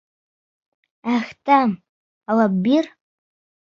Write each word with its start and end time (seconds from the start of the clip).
Әхтәм, 1.17 1.79
алып 2.37 2.61
бир. 2.69 2.95